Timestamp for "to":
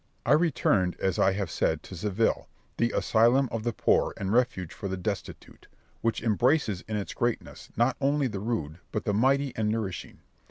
1.83-1.95